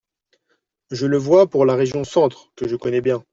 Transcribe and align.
Je 0.89 1.05
le 1.05 1.17
vois 1.19 1.47
pour 1.47 1.63
la 1.63 1.75
région 1.75 2.03
Centre, 2.03 2.51
que 2.55 2.67
je 2.67 2.75
connais 2.75 3.01
bien. 3.01 3.23